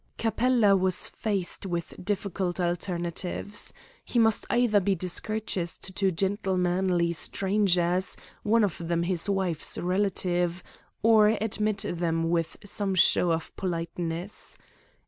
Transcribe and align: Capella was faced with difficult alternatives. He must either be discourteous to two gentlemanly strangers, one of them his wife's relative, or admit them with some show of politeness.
Capella 0.17 0.75
was 0.75 1.05
faced 1.05 1.67
with 1.67 1.93
difficult 2.03 2.59
alternatives. 2.59 3.71
He 4.03 4.17
must 4.17 4.47
either 4.49 4.79
be 4.79 4.95
discourteous 4.95 5.77
to 5.77 5.93
two 5.93 6.09
gentlemanly 6.09 7.13
strangers, 7.13 8.17
one 8.41 8.63
of 8.63 8.79
them 8.79 9.03
his 9.03 9.29
wife's 9.29 9.77
relative, 9.77 10.63
or 11.03 11.37
admit 11.39 11.85
them 11.87 12.31
with 12.31 12.57
some 12.65 12.95
show 12.95 13.29
of 13.31 13.55
politeness. 13.55 14.57